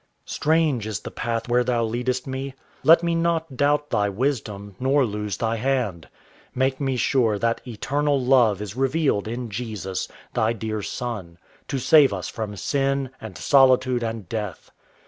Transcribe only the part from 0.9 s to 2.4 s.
the path where Thou leadest